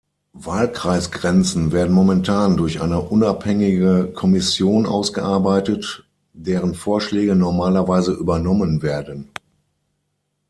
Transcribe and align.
Wahlkreisgrenzen 0.33 1.71
werden 1.71 1.93
momentan 1.93 2.57
durch 2.57 2.81
eine 2.81 2.99
unabhängige 3.01 4.11
Kommission 4.11 4.87
ausgearbeitet, 4.87 6.05
deren 6.33 6.73
Vorschläge 6.73 7.35
normalerweise 7.35 8.13
übernommen 8.13 8.81
werden. 8.81 9.29